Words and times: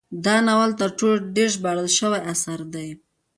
دا 0.25 0.35
ناول 0.47 0.71
تر 0.79 0.89
ټولو 0.97 1.15
ډیر 1.35 1.47
ژباړل 1.55 1.89
شوی 1.97 2.21
اثر 2.33 2.59
دی. 2.73 2.89